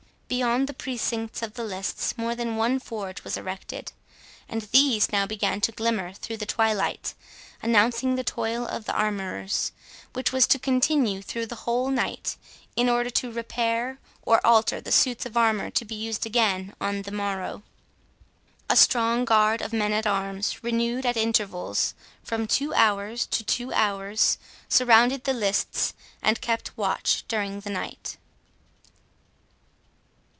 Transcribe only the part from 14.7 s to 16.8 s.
the suits of armour to be used again